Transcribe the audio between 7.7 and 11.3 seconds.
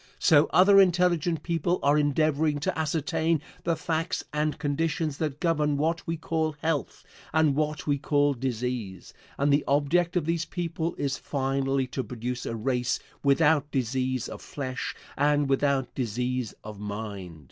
we call disease, and the object of these people is